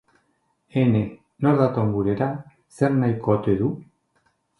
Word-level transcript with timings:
Ene! 0.83 1.01
Nor 1.45 1.59
dator 1.59 1.91
gurera? 1.97 2.29
Zer 2.79 2.95
nahiko 3.03 3.33
ote 3.35 3.55
du? 3.61 3.69